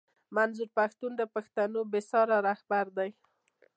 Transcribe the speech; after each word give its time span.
منظور 0.35 0.69
پښتون 0.77 1.11
د 1.17 1.21
پښتنو 1.35 1.79
بې 1.91 2.01
ساری 2.09 2.37
رهبر 2.47 2.85
دی 2.97 3.09